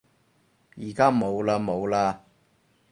[0.77, 2.21] 而家冇嘞冇嘞